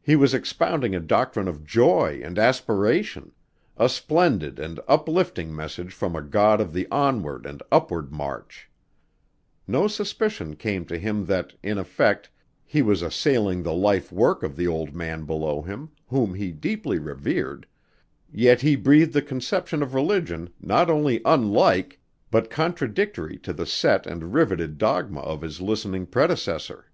[0.00, 3.32] He was expounding a doctrine of joy and aspiration:
[3.76, 8.70] a splendid and uplifting message from a God of the onward and upward march.
[9.66, 12.30] No suspicion came to him that, in effect,
[12.64, 16.98] he was assailing the life work of the old man below him, whom he deeply
[16.98, 17.66] revered,
[18.32, 22.00] yet he breathed a conception of religion not only unlike,
[22.30, 26.86] but contradictory to the set and riveted dogma of his listening predecessor.